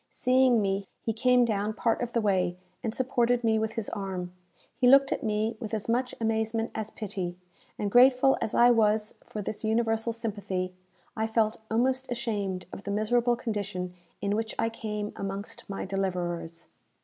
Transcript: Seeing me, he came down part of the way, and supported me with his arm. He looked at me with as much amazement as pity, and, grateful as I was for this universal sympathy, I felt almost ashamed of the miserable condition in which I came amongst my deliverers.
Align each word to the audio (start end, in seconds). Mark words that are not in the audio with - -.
Seeing 0.09 0.63
me, 0.63 0.87
he 1.03 1.13
came 1.13 1.45
down 1.45 1.73
part 1.75 2.01
of 2.01 2.13
the 2.13 2.21
way, 2.21 2.57
and 2.83 2.91
supported 2.91 3.43
me 3.43 3.59
with 3.59 3.73
his 3.73 3.87
arm. 3.89 4.33
He 4.75 4.87
looked 4.87 5.11
at 5.11 5.21
me 5.21 5.55
with 5.59 5.75
as 5.75 5.87
much 5.87 6.15
amazement 6.19 6.71
as 6.73 6.89
pity, 6.89 7.37
and, 7.77 7.91
grateful 7.91 8.35
as 8.41 8.55
I 8.55 8.71
was 8.71 9.13
for 9.23 9.43
this 9.43 9.63
universal 9.63 10.11
sympathy, 10.11 10.73
I 11.15 11.27
felt 11.27 11.57
almost 11.69 12.09
ashamed 12.11 12.65
of 12.73 12.81
the 12.81 12.89
miserable 12.89 13.35
condition 13.35 13.93
in 14.21 14.35
which 14.35 14.55
I 14.57 14.69
came 14.69 15.13
amongst 15.15 15.69
my 15.69 15.85
deliverers. 15.85 16.65